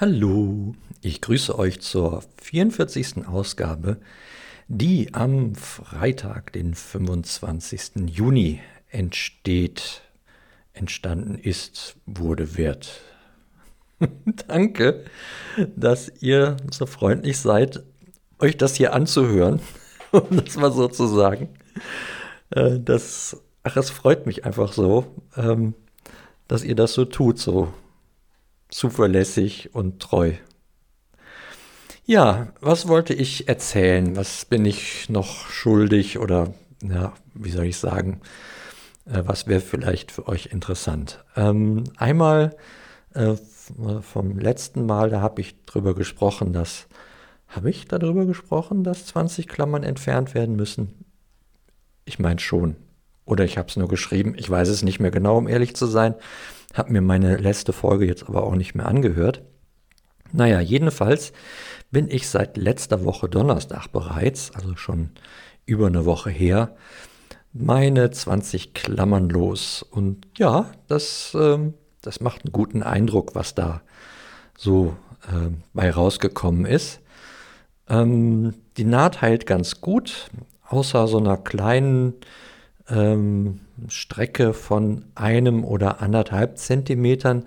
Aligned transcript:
Hallo, 0.00 0.74
ich 1.02 1.20
grüße 1.20 1.58
euch 1.58 1.80
zur 1.80 2.24
44. 2.40 3.26
Ausgabe, 3.26 3.98
die 4.66 5.12
am 5.12 5.54
Freitag, 5.54 6.54
den 6.54 6.72
25. 6.72 8.06
Juni 8.06 8.62
entsteht, 8.88 10.00
entstanden 10.72 11.34
ist, 11.34 11.96
wurde, 12.06 12.56
wird. 12.56 13.02
Danke, 14.48 15.04
dass 15.76 16.10
ihr 16.22 16.56
so 16.70 16.86
freundlich 16.86 17.38
seid, 17.38 17.82
euch 18.38 18.56
das 18.56 18.76
hier 18.76 18.94
anzuhören, 18.94 19.60
um 20.12 20.24
das 20.30 20.56
mal 20.56 20.72
so 20.72 20.88
zu 20.88 21.08
sagen. 21.08 21.50
Äh, 22.48 22.80
das, 22.80 23.36
ach, 23.64 23.76
es 23.76 23.90
freut 23.90 24.24
mich 24.24 24.46
einfach 24.46 24.72
so, 24.72 25.14
ähm, 25.36 25.74
dass 26.48 26.64
ihr 26.64 26.74
das 26.74 26.94
so 26.94 27.04
tut, 27.04 27.38
so 27.38 27.74
zuverlässig 28.70 29.74
und 29.74 30.00
treu. 30.00 30.32
Ja, 32.04 32.48
was 32.60 32.88
wollte 32.88 33.14
ich 33.14 33.48
erzählen? 33.48 34.16
Was 34.16 34.44
bin 34.44 34.64
ich 34.64 35.08
noch 35.08 35.48
schuldig 35.48 36.18
oder, 36.18 36.54
ja, 36.82 37.12
wie 37.34 37.50
soll 37.50 37.66
ich 37.66 37.78
sagen, 37.78 38.20
äh, 39.06 39.22
was 39.24 39.46
wäre 39.46 39.60
vielleicht 39.60 40.10
für 40.10 40.26
euch 40.26 40.46
interessant? 40.46 41.24
Ähm, 41.36 41.84
einmal 41.96 42.56
äh, 43.14 43.34
vom 44.00 44.38
letzten 44.38 44.86
Mal, 44.86 45.10
da 45.10 45.20
habe 45.20 45.40
ich 45.40 45.62
drüber 45.64 45.94
gesprochen, 45.94 46.52
dass, 46.52 46.88
habe 47.46 47.70
ich 47.70 47.86
darüber 47.86 48.26
gesprochen, 48.26 48.82
dass 48.82 49.06
20 49.06 49.46
Klammern 49.46 49.84
entfernt 49.84 50.34
werden 50.34 50.56
müssen? 50.56 51.04
Ich 52.04 52.18
meine 52.18 52.40
schon. 52.40 52.76
Oder 53.24 53.44
ich 53.44 53.58
habe 53.58 53.68
es 53.68 53.76
nur 53.76 53.86
geschrieben, 53.86 54.34
ich 54.36 54.50
weiß 54.50 54.68
es 54.68 54.82
nicht 54.82 54.98
mehr 54.98 55.12
genau, 55.12 55.38
um 55.38 55.46
ehrlich 55.46 55.76
zu 55.76 55.86
sein. 55.86 56.16
Habe 56.74 56.92
mir 56.92 57.00
meine 57.00 57.36
letzte 57.36 57.72
Folge 57.72 58.06
jetzt 58.06 58.28
aber 58.28 58.44
auch 58.44 58.54
nicht 58.54 58.74
mehr 58.74 58.86
angehört. 58.86 59.42
Naja, 60.32 60.60
jedenfalls 60.60 61.32
bin 61.90 62.08
ich 62.08 62.28
seit 62.28 62.56
letzter 62.56 63.04
Woche 63.04 63.28
Donnerstag 63.28 63.88
bereits, 63.88 64.52
also 64.54 64.76
schon 64.76 65.10
über 65.66 65.88
eine 65.88 66.04
Woche 66.04 66.30
her, 66.30 66.76
meine 67.52 68.10
20 68.10 68.74
Klammern 68.74 69.28
los. 69.28 69.82
Und 69.82 70.26
ja, 70.38 70.70
das, 70.86 71.36
ähm, 71.38 71.74
das 72.02 72.20
macht 72.20 72.44
einen 72.44 72.52
guten 72.52 72.82
Eindruck, 72.82 73.34
was 73.34 73.54
da 73.54 73.82
so 74.56 74.96
äh, 75.26 75.50
bei 75.72 75.90
rausgekommen 75.90 76.64
ist. 76.64 77.00
Ähm, 77.88 78.54
die 78.76 78.84
Naht 78.84 79.20
heilt 79.20 79.46
ganz 79.46 79.80
gut, 79.80 80.30
außer 80.68 81.08
so 81.08 81.18
einer 81.18 81.36
kleinen 81.36 82.14
ähm, 82.90 83.60
Strecke 83.88 84.52
von 84.52 85.04
einem 85.14 85.64
oder 85.64 86.02
anderthalb 86.02 86.58
Zentimetern. 86.58 87.46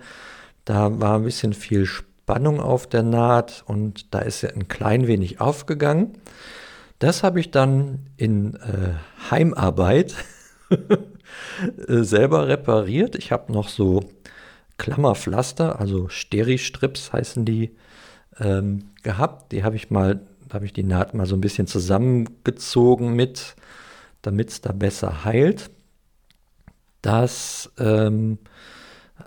Da 0.65 0.99
war 0.99 1.17
ein 1.17 1.23
bisschen 1.23 1.53
viel 1.53 1.85
Spannung 1.85 2.59
auf 2.59 2.87
der 2.87 3.03
Naht 3.03 3.63
und 3.67 4.13
da 4.13 4.19
ist 4.19 4.39
sie 4.39 4.53
ein 4.53 4.67
klein 4.67 5.07
wenig 5.07 5.41
aufgegangen. 5.41 6.13
Das 6.99 7.23
habe 7.23 7.39
ich 7.39 7.51
dann 7.51 8.07
in 8.17 8.55
äh, 8.55 8.93
Heimarbeit 9.29 10.15
äh, 10.69 12.03
selber 12.03 12.47
repariert. 12.47 13.15
Ich 13.15 13.31
habe 13.31 13.51
noch 13.51 13.67
so 13.67 14.01
Klammerpflaster, 14.77 15.79
also 15.79 16.07
Steri-Strips 16.07 17.11
heißen 17.13 17.45
die, 17.45 17.75
ähm, 18.39 18.85
gehabt. 19.03 19.51
Die 19.51 19.63
habe 19.63 19.75
ich 19.75 19.89
mal, 19.91 20.21
habe 20.51 20.65
ich 20.65 20.73
die 20.73 20.83
Naht 20.83 21.13
mal 21.13 21.25
so 21.25 21.35
ein 21.35 21.41
bisschen 21.41 21.67
zusammengezogen 21.67 23.13
mit 23.13 23.55
damit 24.23 24.49
es 24.49 24.61
da 24.61 24.71
besser 24.71 25.23
heilt. 25.23 25.69
Das, 27.03 27.71
ähm, 27.77 28.39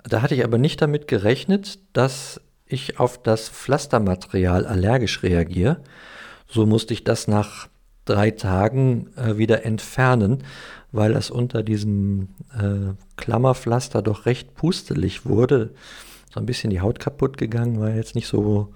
da 0.03 0.21
hatte 0.21 0.35
ich 0.35 0.43
aber 0.43 0.57
nicht 0.57 0.81
damit 0.81 1.07
gerechnet, 1.07 1.79
dass 1.93 2.41
ich 2.65 2.99
auf 2.99 3.21
das 3.21 3.47
Pflastermaterial 3.47 4.65
allergisch 4.65 5.23
reagiere. 5.23 5.79
So 6.49 6.65
musste 6.65 6.93
ich 6.93 7.05
das 7.05 7.27
nach 7.27 7.69
drei 8.03 8.31
Tagen 8.31 9.09
äh, 9.15 9.37
wieder 9.37 9.65
entfernen, 9.65 10.43
weil 10.91 11.15
es 11.15 11.29
unter 11.29 11.63
diesem 11.63 12.29
äh, 12.57 12.93
Klammerpflaster 13.17 14.01
doch 14.01 14.25
recht 14.25 14.55
pustelig 14.55 15.25
wurde. 15.25 15.73
So 16.33 16.39
ein 16.39 16.45
bisschen 16.45 16.69
die 16.69 16.81
Haut 16.81 16.99
kaputt 16.99 17.37
gegangen, 17.37 17.79
war 17.79 17.91
jetzt 17.91 18.15
nicht 18.15 18.27
so 18.27 18.73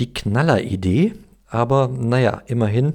die 0.00 0.12
Knalleridee. 0.12 1.14
Aber 1.48 1.88
naja, 1.88 2.42
immerhin 2.46 2.94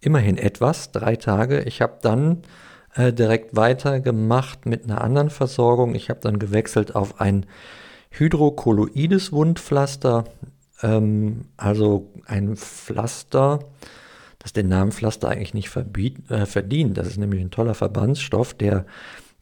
immerhin 0.00 0.36
etwas, 0.36 0.92
drei 0.92 1.16
Tage. 1.16 1.62
Ich 1.62 1.80
habe 1.80 1.98
dann 2.02 2.42
äh, 2.94 3.12
direkt 3.12 3.56
weitergemacht 3.56 4.66
mit 4.66 4.84
einer 4.84 5.00
anderen 5.00 5.30
Versorgung. 5.30 5.94
Ich 5.94 6.10
habe 6.10 6.20
dann 6.20 6.38
gewechselt 6.38 6.94
auf 6.96 7.20
ein 7.20 7.46
hydrokolloides 8.10 9.32
Wundpflaster, 9.32 10.24
ähm, 10.82 11.46
also 11.56 12.10
ein 12.26 12.56
Pflaster, 12.56 13.60
das 14.38 14.52
den 14.52 14.68
Namen 14.68 14.92
Pflaster 14.92 15.28
eigentlich 15.28 15.54
nicht 15.54 15.70
verbiet, 15.70 16.30
äh, 16.30 16.46
verdient. 16.46 16.98
Das 16.98 17.06
ist 17.06 17.18
nämlich 17.18 17.40
ein 17.40 17.50
toller 17.50 17.74
Verbandsstoff, 17.74 18.54
der 18.54 18.86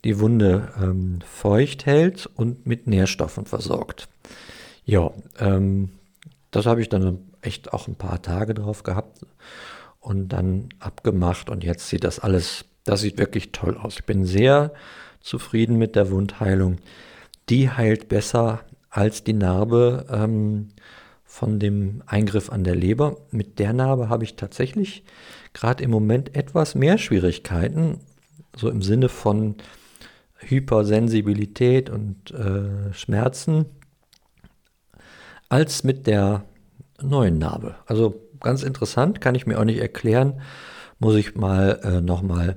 die 0.04 0.20
Wunde 0.20 0.68
ähm, 0.80 1.20
feucht 1.24 1.86
hält 1.86 2.26
und 2.26 2.66
mit 2.66 2.86
Nährstoffen 2.86 3.46
versorgt. 3.46 4.08
Ja, 4.84 5.10
ähm, 5.38 5.90
das 6.50 6.66
habe 6.66 6.80
ich 6.80 6.88
dann 6.88 7.18
echt 7.40 7.72
auch 7.72 7.88
ein 7.88 7.94
paar 7.94 8.22
Tage 8.22 8.54
drauf 8.54 8.82
gehabt 8.82 9.20
und 10.08 10.28
dann 10.28 10.70
abgemacht 10.80 11.50
und 11.50 11.62
jetzt 11.62 11.88
sieht 11.88 12.02
das 12.02 12.18
alles, 12.18 12.64
das 12.84 13.02
sieht 13.02 13.18
wirklich 13.18 13.52
toll 13.52 13.76
aus. 13.76 13.96
Ich 13.96 14.04
bin 14.04 14.24
sehr 14.24 14.72
zufrieden 15.20 15.76
mit 15.76 15.96
der 15.96 16.10
Wundheilung. 16.10 16.78
Die 17.50 17.70
heilt 17.70 18.08
besser 18.08 18.60
als 18.88 19.22
die 19.22 19.34
Narbe 19.34 20.06
ähm, 20.10 20.68
von 21.24 21.60
dem 21.60 22.02
Eingriff 22.06 22.50
an 22.50 22.64
der 22.64 22.74
Leber. 22.74 23.18
Mit 23.30 23.58
der 23.58 23.74
Narbe 23.74 24.08
habe 24.08 24.24
ich 24.24 24.36
tatsächlich 24.36 25.04
gerade 25.52 25.84
im 25.84 25.90
Moment 25.90 26.34
etwas 26.34 26.74
mehr 26.74 26.96
Schwierigkeiten, 26.96 28.00
so 28.56 28.70
im 28.70 28.80
Sinne 28.80 29.10
von 29.10 29.56
Hypersensibilität 30.38 31.90
und 31.90 32.30
äh, 32.30 32.94
Schmerzen, 32.94 33.66
als 35.50 35.84
mit 35.84 36.06
der 36.06 36.44
neuen 37.02 37.38
Narbe. 37.38 37.76
Also 37.86 38.20
ganz 38.40 38.62
interessant, 38.62 39.20
kann 39.20 39.34
ich 39.34 39.46
mir 39.46 39.58
auch 39.58 39.64
nicht 39.64 39.80
erklären. 39.80 40.40
Muss 40.98 41.14
ich 41.14 41.34
mal 41.34 41.80
äh, 41.82 42.00
nochmal 42.00 42.56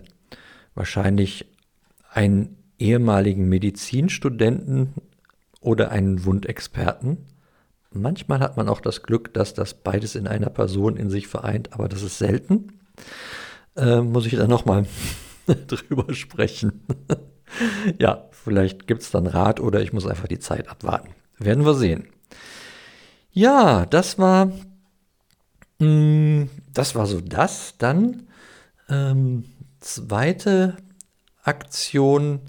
wahrscheinlich 0.73 1.45
einen 2.11 2.57
ehemaligen 2.79 3.47
Medizinstudenten 3.47 4.93
oder 5.61 5.91
einen 5.91 6.25
Wundexperten. 6.25 7.17
Manchmal 7.93 8.39
hat 8.39 8.57
man 8.57 8.69
auch 8.69 8.81
das 8.81 9.03
Glück, 9.03 9.33
dass 9.33 9.53
das 9.53 9.75
beides 9.75 10.15
in 10.15 10.27
einer 10.27 10.49
Person 10.49 10.97
in 10.97 11.09
sich 11.09 11.27
vereint, 11.27 11.73
aber 11.73 11.87
das 11.87 12.01
ist 12.01 12.17
selten. 12.17 12.79
Äh, 13.75 14.01
muss 14.01 14.25
ich 14.25 14.35
da 14.35 14.47
nochmal 14.47 14.85
drüber 15.67 16.13
sprechen. 16.13 16.81
ja, 17.99 18.27
vielleicht 18.31 18.87
gibt 18.87 19.01
es 19.01 19.11
dann 19.11 19.27
Rat 19.27 19.59
oder 19.59 19.81
ich 19.81 19.93
muss 19.93 20.07
einfach 20.07 20.27
die 20.27 20.39
Zeit 20.39 20.69
abwarten. 20.69 21.09
Werden 21.37 21.65
wir 21.65 21.73
sehen. 21.73 22.07
Ja, 23.33 23.85
das 23.85 24.19
war 24.19 24.51
Mm, 25.81 26.43
das 26.73 26.95
war 26.95 27.07
so 27.07 27.19
das. 27.19 27.73
Dann 27.79 28.27
ähm, 28.87 29.45
zweite 29.79 30.77
Aktion. 31.43 32.39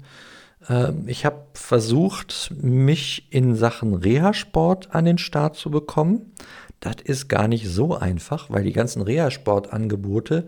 Ähm, 0.69 1.05
ich 1.07 1.25
habe 1.25 1.47
versucht, 1.55 2.53
mich 2.61 3.27
in 3.31 3.55
Sachen 3.55 3.95
Reha-Sport 3.95 4.93
an 4.93 5.05
den 5.05 5.17
Start 5.17 5.57
zu 5.57 5.71
bekommen. 5.71 6.31
Das 6.79 6.97
ist 7.03 7.27
gar 7.27 7.47
nicht 7.47 7.67
so 7.67 7.95
einfach, 7.95 8.49
weil 8.49 8.63
die 8.63 8.73
ganzen 8.73 9.01
Reha-Sport-Angebote 9.01 10.47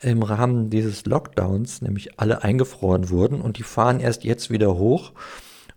im 0.00 0.22
Rahmen 0.22 0.70
dieses 0.70 1.04
Lockdowns 1.06 1.82
nämlich 1.82 2.18
alle 2.18 2.42
eingefroren 2.44 3.10
wurden 3.10 3.40
und 3.40 3.58
die 3.58 3.62
fahren 3.62 4.00
erst 4.00 4.24
jetzt 4.24 4.50
wieder 4.50 4.76
hoch 4.76 5.12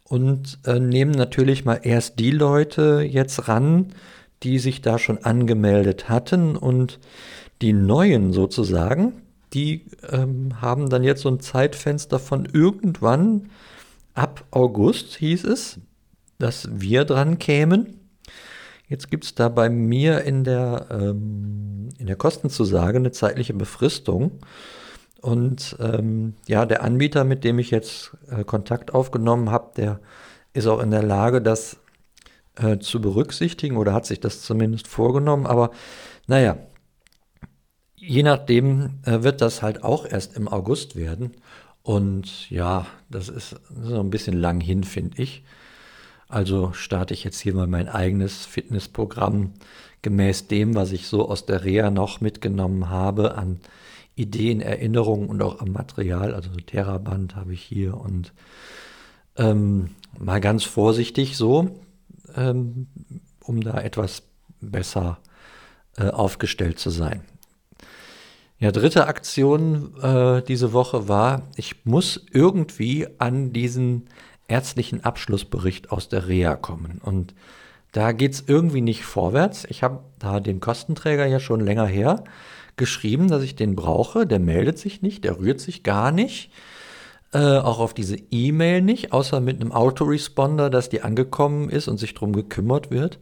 und 0.10 0.58
äh, 0.66 0.80
nehmen 0.80 1.12
natürlich 1.12 1.66
mal 1.66 1.80
erst 1.84 2.20
die 2.20 2.32
Leute 2.32 3.08
jetzt 3.08 3.48
ran, 3.48 3.94
die 4.44 4.58
sich 4.58 4.82
da 4.82 4.98
schon 4.98 5.20
angemeldet 5.20 6.10
hatten 6.10 6.56
und 6.56 7.00
die 7.62 7.74
neuen 7.74 8.34
sozusagen, 8.34 9.22
die 9.54 9.86
ähm, 10.10 10.62
haben 10.62 10.90
dann 10.90 11.04
jetzt 11.04 11.22
so 11.22 11.30
ein 11.30 11.40
Zeitfenster 11.40 12.18
von 12.20 12.46
irgendwann 12.52 13.50
ab 14.16 14.46
August, 14.52 15.16
hieß 15.18 15.44
es, 15.44 15.80
dass 16.40 16.70
wir 16.72 17.06
dran 17.06 17.38
kämen. 17.38 18.00
Jetzt 18.88 19.12
gibt 19.12 19.26
es 19.26 19.36
da 19.36 19.50
bei 19.50 19.70
mir 19.70 20.24
in 20.24 20.44
der, 20.44 20.88
ähm, 20.90 21.90
in 22.00 22.08
der 22.08 22.16
Kostenzusage 22.16 22.98
eine 22.98 23.12
zeitliche 23.12 23.54
Befristung. 23.54 24.40
Und 25.22 25.76
ähm, 25.80 26.36
ja, 26.48 26.66
der 26.66 26.84
Anbieter, 26.84 27.24
mit 27.24 27.44
dem 27.44 27.60
ich 27.60 27.72
jetzt 27.72 28.16
äh, 28.30 28.44
Kontakt 28.44 28.94
aufgenommen 28.94 29.52
habe, 29.52 29.72
der 29.76 30.00
ist 30.54 30.68
auch 30.68 30.80
in 30.80 30.92
der 30.92 31.04
Lage, 31.04 31.42
das 31.42 31.78
äh, 32.56 32.80
zu 32.80 33.02
berücksichtigen 33.02 33.78
oder 33.78 33.94
hat 33.94 34.06
sich 34.06 34.20
das 34.20 34.42
zumindest 34.42 34.88
vorgenommen. 34.88 35.46
Aber 35.46 35.72
naja, 36.28 36.58
je 37.96 38.24
nachdem 38.24 39.00
äh, 39.06 39.24
wird 39.24 39.42
das 39.42 39.62
halt 39.62 39.84
auch 39.84 40.06
erst 40.06 40.36
im 40.36 40.48
August 40.48 40.96
werden. 40.96 41.34
Und 41.84 42.50
ja, 42.50 42.86
das 43.10 43.30
ist 43.30 43.56
so 43.82 44.00
ein 44.00 44.10
bisschen 44.10 44.38
lang 44.38 44.62
hin, 44.62 44.84
finde 44.84 45.22
ich. 45.22 45.44
Also 46.28 46.72
starte 46.74 47.14
ich 47.14 47.24
jetzt 47.24 47.40
hier 47.40 47.56
mal 47.56 47.68
mein 47.68 47.90
eigenes 47.90 48.46
Fitnessprogramm 48.46 49.54
gemäß 50.02 50.48
dem, 50.48 50.76
was 50.76 50.92
ich 50.92 51.08
so 51.08 51.28
aus 51.28 51.46
der 51.46 51.64
Reha 51.64 51.90
noch 51.90 52.22
mitgenommen 52.22 52.90
habe 52.90 53.36
an 53.36 53.60
Ideen, 54.20 54.62
Erinnerungen 54.62 55.30
und 55.30 55.42
auch 55.42 55.62
am 55.62 55.72
Material. 55.72 56.34
Also 56.34 56.50
Terraband 56.52 57.36
habe 57.36 57.54
ich 57.54 57.62
hier 57.62 57.96
und 57.98 58.34
ähm, 59.38 59.92
mal 60.18 60.42
ganz 60.42 60.64
vorsichtig 60.64 61.38
so, 61.38 61.80
ähm, 62.36 62.88
um 63.42 63.62
da 63.62 63.80
etwas 63.80 64.24
besser 64.60 65.20
äh, 65.98 66.10
aufgestellt 66.10 66.80
zu 66.80 66.90
sein. 66.90 67.22
Ja, 68.60 68.72
dritte 68.72 69.08
Aktion 69.08 69.94
äh, 70.02 70.42
diese 70.42 70.74
Woche 70.74 71.08
war, 71.08 71.44
ich 71.56 71.86
muss 71.86 72.26
irgendwie 72.34 73.08
an 73.18 73.54
diesen 73.54 74.10
ärztlichen 74.50 75.06
Abschlussbericht 75.06 75.92
aus 75.92 76.10
der 76.10 76.28
Reha 76.28 76.58
kommen. 76.58 77.00
Und 77.02 77.34
da 77.94 78.12
geht 78.12 78.34
es 78.34 78.44
irgendwie 78.46 78.82
nicht 78.82 79.06
vorwärts. 79.06 79.66
Ich 79.70 79.82
habe 79.82 80.04
da 80.20 80.42
den 80.42 80.60
Kostenträger 80.60 81.26
ja 81.26 81.40
schon 81.40 81.62
länger 81.62 81.86
her 81.86 82.26
geschrieben, 82.80 83.28
dass 83.28 83.44
ich 83.44 83.56
den 83.56 83.76
brauche. 83.76 84.26
Der 84.26 84.40
meldet 84.40 84.80
sich 84.80 85.04
nicht, 85.04 85.24
der 85.24 85.38
rührt 85.38 85.60
sich 85.60 85.84
gar 85.84 86.12
nicht. 86.12 86.50
Äh, 87.32 87.60
auch 87.60 87.78
auf 87.78 87.94
diese 87.94 88.18
E-Mail 88.32 88.82
nicht, 88.82 89.14
außer 89.14 89.40
mit 89.40 89.62
einem 89.62 89.72
Autoresponder, 89.72 90.72
dass 90.72 90.90
die 90.90 91.04
angekommen 91.04 91.70
ist 91.70 91.88
und 91.88 92.00
sich 92.00 92.16
darum 92.16 92.34
gekümmert 92.34 92.90
wird. 92.90 93.20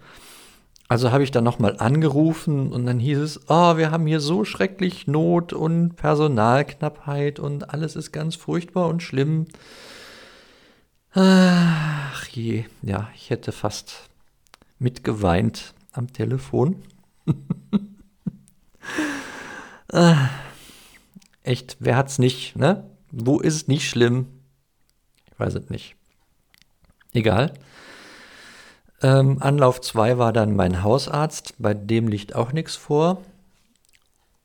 Also 0.88 1.12
habe 1.12 1.24
ich 1.24 1.31
dann 1.31 1.44
nochmal 1.44 1.75
angerufen 1.80 2.71
und 2.71 2.86
dann 2.86 3.00
hieß 3.00 3.18
es, 3.18 3.42
oh, 3.50 3.75
wir 3.75 3.92
haben 3.92 4.07
hier 4.07 4.21
so 4.21 4.45
schrecklich 4.45 5.06
Not 5.06 5.51
und 5.51 5.98
Personalknappheit 5.98 7.39
und 7.39 7.71
alles 7.71 7.98
ist 7.98 8.13
ganz 8.13 8.38
furchtbar 8.38 8.88
und 8.88 9.04
schlimm. 9.04 9.48
Ach 11.13 12.27
je, 12.30 12.63
ja, 12.81 13.09
ich 13.15 13.30
hätte 13.30 13.51
fast 13.51 14.09
mitgeweint 14.80 15.74
am 15.92 16.13
Telefon. 16.13 16.77
ah, 19.97 20.29
echt, 21.44 21.77
wer 21.79 21.95
hat's 21.95 22.19
nicht, 22.19 22.55
ne? 22.55 22.83
Wo 23.11 23.39
ist 23.39 23.55
es 23.55 23.67
nicht 23.67 23.89
schlimm? 23.89 24.27
Ich 25.31 25.39
weiß 25.39 25.55
es 25.55 25.69
nicht. 25.69 25.95
Egal. 27.13 27.53
Ähm, 29.01 29.41
Anlauf 29.41 29.81
2 29.81 30.17
war 30.17 30.33
dann 30.33 30.55
mein 30.55 30.83
Hausarzt, 30.83 31.55
bei 31.59 31.73
dem 31.73 32.07
liegt 32.07 32.35
auch 32.35 32.51
nichts 32.51 32.75
vor. 32.75 33.21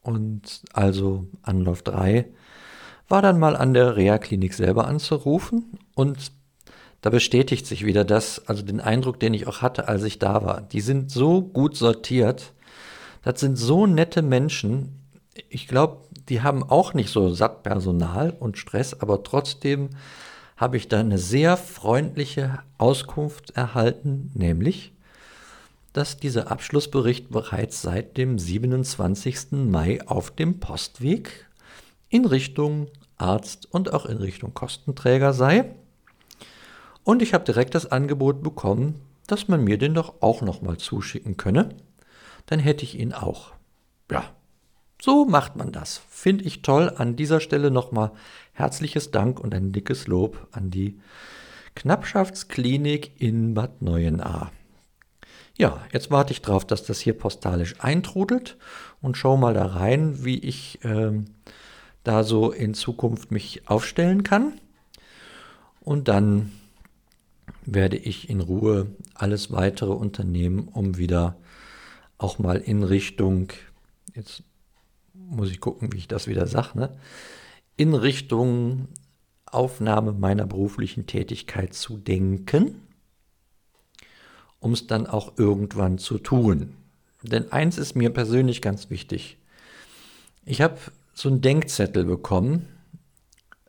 Und 0.03 0.63
also 0.73 1.27
Anlauf 1.43 1.83
3 1.83 2.27
war 3.09 3.23
dann 3.23 3.39
mal 3.39 3.57
an 3.57 3.75
der 3.75 3.97
Reha-Klinik 3.97 4.55
selber 4.55 4.87
anzurufen 4.87 5.79
und 5.95 6.33
da 7.03 7.11
bestätigt 7.11 7.67
sich 7.67 7.85
wieder 7.85 8.05
das, 8.05 8.47
also 8.49 8.63
den 8.63 8.81
Eindruck, 8.81 9.19
den 9.21 9.35
ich 9.35 9.47
auch 9.47 9.61
hatte, 9.61 9.89
als 9.89 10.05
ich 10.05 10.19
da 10.19 10.45
war. 10.45 10.61
Die 10.61 10.81
sind 10.81 11.11
so 11.11 11.43
gut 11.43 11.77
sortiert. 11.77 12.53
Das 13.23 13.41
sind 13.41 13.57
so 13.57 13.87
nette 13.87 14.23
Menschen. 14.23 15.02
Ich 15.49 15.67
glaube, 15.67 16.09
die 16.29 16.43
haben 16.43 16.63
auch 16.63 16.95
nicht 16.95 17.11
so 17.11 17.33
satt 17.33 17.63
Personal 17.63 18.37
und 18.39 18.59
Stress, 18.59 18.95
aber 18.95 19.23
trotzdem 19.23 19.91
habe 20.57 20.77
ich 20.77 20.89
da 20.89 21.01
eine 21.01 21.19
sehr 21.19 21.57
freundliche 21.57 22.59
Auskunft 22.79 23.51
erhalten, 23.51 24.31
nämlich, 24.35 24.93
dass 25.93 26.19
dieser 26.19 26.51
Abschlussbericht 26.51 27.31
bereits 27.31 27.83
seit 27.83 28.17
dem 28.17 28.39
27. 28.39 29.53
Mai 29.53 30.07
auf 30.07 30.31
dem 30.31 30.61
Postweg 30.61 31.47
in 32.09 32.25
Richtung 32.25 32.89
Arzt 33.17 33.73
und 33.73 33.93
auch 33.93 34.07
in 34.07 34.19
Richtung 34.19 34.55
Kostenträger 34.55 35.33
sei 35.33 35.75
und 37.05 37.23
ich 37.23 37.35
habe 37.35 37.45
direkt 37.45 37.75
das 37.75 37.91
Angebot 37.91 38.43
bekommen, 38.43 39.01
dass 39.27 39.49
man 39.49 39.65
mir 39.65 39.79
den 39.79 39.95
doch 39.95 40.15
auch 40.21 40.43
nochmal 40.43 40.77
zuschicken 40.77 41.37
könne. 41.37 41.71
Dann 42.47 42.59
hätte 42.59 42.85
ich 42.85 42.99
ihn 42.99 43.13
auch. 43.13 43.53
Ja, 44.11 44.25
so 45.03 45.25
macht 45.25 45.57
man 45.57 45.73
das. 45.73 46.01
Finde 46.09 46.45
ich 46.45 46.63
toll. 46.63 46.93
An 46.97 47.17
dieser 47.17 47.41
Stelle 47.41 47.73
nochmal 47.73 48.13
herzliches 48.53 49.11
Dank 49.11 49.41
und 49.41 49.53
ein 49.53 49.73
dickes 49.73 50.07
Lob 50.07 50.47
an 50.53 50.71
die 50.71 51.01
Knappschaftsklinik 51.75 53.21
in 53.21 53.55
Bad 53.55 53.83
Neuenahr. 53.83 54.53
Ja, 55.59 55.85
jetzt 55.93 56.13
warte 56.13 56.33
ich 56.33 56.41
drauf, 56.41 56.65
dass 56.65 56.85
das 56.85 57.01
hier 57.01 57.15
postalisch 57.15 57.81
eintrudelt 57.81 58.57
und 59.01 59.17
schau 59.17 59.37
mal 59.37 59.55
da 59.55 59.67
rein, 59.67 60.25
wie 60.25 60.39
ich 60.39 60.85
äh, 60.85 61.11
da 62.05 62.23
so 62.23 62.53
in 62.53 62.73
Zukunft 62.73 63.33
mich 63.33 63.69
aufstellen 63.69 64.23
kann. 64.23 64.61
Und 65.81 66.07
dann 66.07 66.53
werde 67.67 67.97
ich 67.97 68.31
in 68.31 68.41
Ruhe 68.41 68.87
alles 69.15 69.51
weitere 69.51 69.95
unternehmen, 69.95 70.69
um 70.69 70.97
wieder 70.97 71.35
auch 72.19 72.39
mal 72.39 72.59
in 72.59 72.85
Richtung, 72.85 73.49
jetzt 74.15 74.45
muss 75.29 75.51
ich 75.51 75.61
gucken, 75.61 75.93
wie 75.93 75.99
ich 75.99 76.09
das 76.09 76.27
wieder 76.27 76.47
sage, 76.47 76.79
ne? 76.79 76.97
in 77.77 77.95
Richtung 77.95 78.89
Aufnahme 79.47 80.13
meiner 80.13 80.47
beruflichen 80.47 81.07
Tätigkeit 81.07 81.75
zu 81.75 81.97
denken, 81.97 82.83
um 84.61 84.73
es 84.73 84.87
dann 84.87 85.07
auch 85.07 85.37
irgendwann 85.37 85.99
zu 85.99 86.19
tun. 86.19 86.75
Denn 87.23 87.53
eins 87.53 87.79
ist 87.79 87.95
mir 87.95 88.11
persönlich 88.11 88.63
ganz 88.63 88.91
wichtig. 88.91 89.37
Ich 90.45 90.61
habe 90.61 90.79
so 91.15 91.29
einen 91.29 91.41
Denkzettel 91.41 92.05
bekommen, 92.05 92.69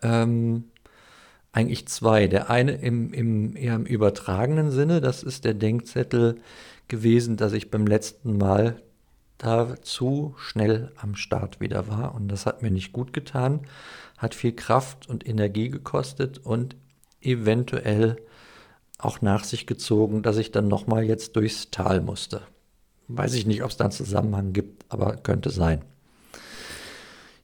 ähm, 0.01 0.65
eigentlich 1.51 1.87
zwei. 1.87 2.27
Der 2.27 2.49
eine 2.49 2.73
im, 2.73 3.13
im, 3.13 3.55
eher 3.55 3.75
im 3.75 3.85
übertragenen 3.85 4.71
Sinne, 4.71 5.01
das 5.01 5.23
ist 5.23 5.45
der 5.45 5.53
Denkzettel 5.53 6.41
gewesen, 6.87 7.37
dass 7.37 7.53
ich 7.53 7.71
beim 7.71 7.87
letzten 7.87 8.37
Mal 8.37 8.81
da 9.43 9.75
zu 9.81 10.35
schnell 10.37 10.91
am 10.95 11.15
Start 11.15 11.59
wieder 11.59 11.87
war. 11.87 12.15
Und 12.15 12.29
das 12.29 12.45
hat 12.45 12.61
mir 12.61 12.71
nicht 12.71 12.93
gut 12.93 13.13
getan, 13.13 13.61
hat 14.17 14.35
viel 14.35 14.53
Kraft 14.53 15.09
und 15.09 15.27
Energie 15.27 15.69
gekostet 15.69 16.39
und 16.39 16.75
eventuell 17.21 18.17
auch 18.97 19.21
nach 19.21 19.43
sich 19.43 19.67
gezogen, 19.67 20.23
dass 20.23 20.37
ich 20.37 20.51
dann 20.51 20.67
nochmal 20.67 21.03
jetzt 21.03 21.35
durchs 21.35 21.71
Tal 21.71 22.01
musste. 22.01 22.41
Weiß 23.09 23.33
ich 23.33 23.45
nicht, 23.45 23.63
ob 23.63 23.69
es 23.69 23.77
da 23.77 23.85
einen 23.85 23.91
Zusammenhang 23.91 24.53
gibt, 24.53 24.85
aber 24.89 25.17
könnte 25.17 25.49
sein. 25.49 25.83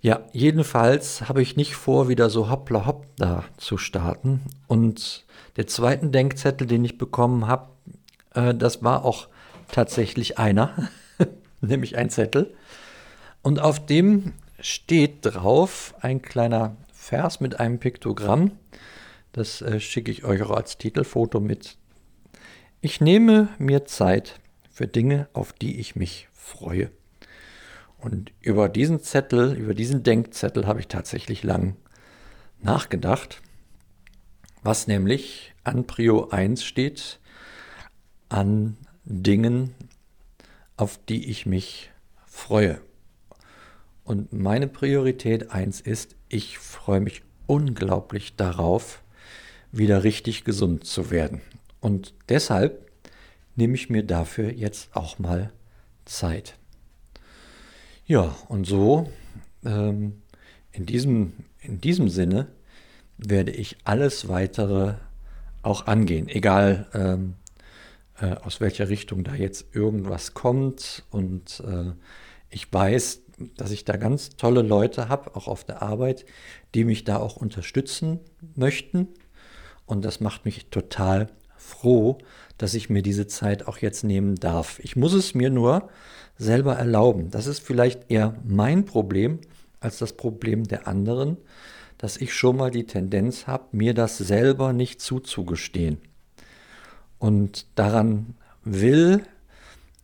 Ja, 0.01 0.21
jedenfalls 0.31 1.27
habe 1.27 1.41
ich 1.41 1.57
nicht 1.57 1.75
vor, 1.75 2.07
wieder 2.07 2.29
so 2.29 2.49
hoppla 2.49 2.85
hopp 2.85 3.07
da 3.17 3.43
zu 3.57 3.77
starten. 3.77 4.41
Und 4.67 5.25
der 5.57 5.67
zweite 5.67 6.07
Denkzettel, 6.07 6.65
den 6.65 6.85
ich 6.85 6.97
bekommen 6.97 7.47
habe, 7.47 7.71
äh, 8.33 8.55
das 8.55 8.81
war 8.81 9.03
auch 9.03 9.27
tatsächlich 9.69 10.37
einer, 10.37 10.89
nämlich 11.61 11.97
ein 11.97 12.09
Zettel. 12.09 12.53
Und 13.41 13.59
auf 13.59 13.85
dem 13.85 14.33
steht 14.59 15.19
drauf 15.21 15.95
ein 16.01 16.21
kleiner 16.21 16.75
Vers 16.93 17.39
mit 17.39 17.59
einem 17.59 17.79
Piktogramm. 17.79 18.51
Das 19.31 19.61
äh, 19.61 19.79
schicke 19.79 20.11
ich 20.11 20.25
euch 20.25 20.41
auch 20.43 20.51
als 20.51 20.77
Titelfoto 20.77 21.39
mit. 21.39 21.77
Ich 22.81 23.01
nehme 23.01 23.49
mir 23.57 23.85
Zeit 23.85 24.39
für 24.69 24.87
Dinge, 24.87 25.27
auf 25.33 25.53
die 25.53 25.79
ich 25.79 25.95
mich 25.95 26.27
freue. 26.33 26.91
Und 27.97 28.31
über 28.41 28.69
diesen 28.69 29.01
Zettel, 29.01 29.53
über 29.57 29.73
diesen 29.73 30.03
Denkzettel 30.03 30.65
habe 30.67 30.79
ich 30.79 30.87
tatsächlich 30.87 31.43
lang 31.43 31.75
nachgedacht, 32.61 33.41
was 34.63 34.87
nämlich 34.87 35.53
an 35.63 35.85
Prio 35.85 36.29
1 36.29 36.63
steht, 36.63 37.19
an 38.29 38.77
Dingen, 39.03 39.73
auf 40.79 40.97
die 41.09 41.29
ich 41.29 41.45
mich 41.45 41.91
freue. 42.25 42.79
Und 44.05 44.31
meine 44.31 44.67
Priorität 44.67 45.51
1 45.51 45.81
ist, 45.81 46.15
ich 46.29 46.57
freue 46.57 47.01
mich 47.01 47.21
unglaublich 47.47 48.37
darauf, 48.37 49.03
wieder 49.73 50.03
richtig 50.05 50.45
gesund 50.45 50.85
zu 50.85 51.11
werden. 51.11 51.41
Und 51.81 52.13
deshalb 52.29 52.89
nehme 53.57 53.75
ich 53.75 53.89
mir 53.89 54.03
dafür 54.03 54.53
jetzt 54.53 54.95
auch 54.95 55.19
mal 55.19 55.51
Zeit. 56.05 56.55
Ja, 58.05 58.35
und 58.47 58.65
so, 58.65 59.11
ähm, 59.65 60.21
in, 60.71 60.85
diesem, 60.85 61.33
in 61.59 61.81
diesem 61.81 62.07
Sinne, 62.07 62.47
werde 63.17 63.51
ich 63.51 63.75
alles 63.83 64.29
weitere 64.29 64.93
auch 65.61 65.87
angehen, 65.87 66.29
egal 66.29 66.87
ähm, 66.93 67.33
äh, 68.21 68.35
aus 68.43 68.61
welcher 68.61 68.89
Richtung 68.89 69.23
da 69.23 69.35
jetzt 69.35 69.75
irgendwas 69.75 70.33
kommt. 70.33 71.05
Und 71.09 71.63
äh, 71.65 71.91
ich 72.49 72.71
weiß, 72.71 73.21
dass 73.55 73.71
ich 73.71 73.85
da 73.85 73.97
ganz 73.97 74.35
tolle 74.35 74.61
Leute 74.61 75.09
habe, 75.09 75.35
auch 75.35 75.47
auf 75.47 75.63
der 75.63 75.81
Arbeit, 75.81 76.25
die 76.75 76.83
mich 76.83 77.03
da 77.03 77.17
auch 77.17 77.35
unterstützen 77.37 78.19
möchten. 78.55 79.07
Und 79.85 80.05
das 80.05 80.19
macht 80.19 80.45
mich 80.45 80.69
total 80.69 81.27
froh, 81.57 82.17
dass 82.57 82.73
ich 82.73 82.89
mir 82.89 83.01
diese 83.01 83.27
Zeit 83.27 83.67
auch 83.67 83.77
jetzt 83.77 84.03
nehmen 84.03 84.35
darf. 84.35 84.79
Ich 84.79 84.95
muss 84.95 85.13
es 85.13 85.33
mir 85.33 85.49
nur 85.49 85.89
selber 86.37 86.75
erlauben. 86.75 87.31
Das 87.31 87.47
ist 87.47 87.59
vielleicht 87.59 88.09
eher 88.11 88.35
mein 88.43 88.85
Problem 88.85 89.39
als 89.79 89.97
das 89.97 90.13
Problem 90.13 90.65
der 90.65 90.87
anderen, 90.87 91.37
dass 91.97 92.17
ich 92.17 92.33
schon 92.33 92.57
mal 92.57 92.71
die 92.71 92.85
Tendenz 92.85 93.47
habe, 93.47 93.65
mir 93.71 93.93
das 93.93 94.17
selber 94.17 94.73
nicht 94.73 95.01
zuzugestehen. 95.01 95.99
Und 97.19 97.65
daran 97.75 98.35
will 98.63 99.23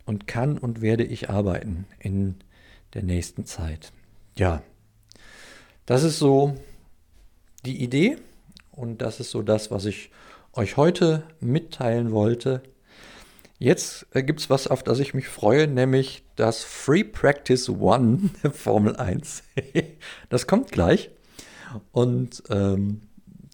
und 0.05 0.27
kann 0.27 0.57
und 0.57 0.81
werde 0.81 1.03
ich 1.03 1.29
arbeiten 1.29 1.85
in 1.99 2.35
der 2.93 3.03
nächsten 3.03 3.45
Zeit. 3.45 3.91
Ja, 4.35 4.61
das 5.85 6.03
ist 6.03 6.19
so 6.19 6.55
die 7.65 7.81
Idee 7.81 8.17
und 8.71 9.01
das 9.01 9.19
ist 9.19 9.31
so 9.31 9.41
das, 9.41 9.71
was 9.71 9.85
ich 9.85 10.11
euch 10.53 10.77
heute 10.77 11.23
mitteilen 11.39 12.11
wollte. 12.11 12.61
Jetzt 13.57 14.05
äh, 14.11 14.23
gibt 14.23 14.41
es 14.41 14.49
was, 14.49 14.67
auf 14.67 14.83
das 14.83 14.99
ich 14.99 15.13
mich 15.13 15.27
freue, 15.27 15.67
nämlich 15.67 16.23
das 16.35 16.63
Free 16.63 17.03
Practice 17.03 17.69
One 17.69 18.29
Formel 18.51 18.95
1. 18.95 19.43
das 20.29 20.47
kommt 20.47 20.71
gleich. 20.71 21.09
Und 21.91 22.43
ähm, 22.49 23.01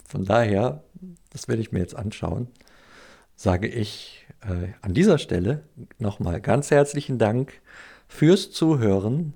von 0.06 0.24
daher, 0.24 0.82
das 1.30 1.48
werde 1.48 1.62
ich 1.62 1.72
mir 1.72 1.80
jetzt 1.80 1.96
anschauen, 1.96 2.48
sage 3.42 3.66
ich 3.66 4.24
äh, 4.42 4.68
an 4.82 4.94
dieser 4.94 5.18
Stelle 5.18 5.64
nochmal 5.98 6.40
ganz 6.40 6.70
herzlichen 6.70 7.18
Dank 7.18 7.60
fürs 8.06 8.52
Zuhören 8.52 9.34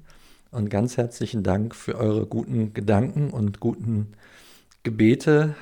und 0.53 0.71
ganz 0.71 0.97
herzlichen 0.97 1.43
Dank 1.43 1.75
für 1.75 1.97
eure 1.97 2.25
guten 2.25 2.73
Gedanken 2.73 3.31
und 3.31 3.59
guten 3.59 4.13
Gebete 4.85 5.57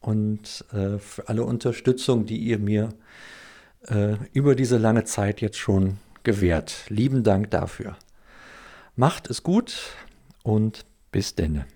und 0.00 0.64
äh, 0.72 0.98
für 0.98 1.28
alle 1.28 1.44
Unterstützung, 1.44 2.24
die 2.24 2.38
ihr 2.38 2.58
mir 2.58 2.94
äh, 3.88 4.14
über 4.32 4.54
diese 4.54 4.78
lange 4.78 5.04
Zeit 5.04 5.42
jetzt 5.42 5.58
schon 5.58 5.98
gewährt. 6.22 6.86
Lieben 6.88 7.22
Dank 7.22 7.50
dafür. 7.50 7.98
Macht 8.96 9.28
es 9.28 9.42
gut 9.42 9.74
und 10.42 10.86
bis 11.10 11.34
denne. 11.34 11.66